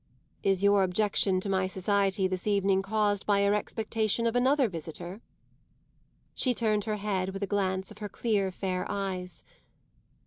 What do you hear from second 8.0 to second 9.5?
clear, fair eyes.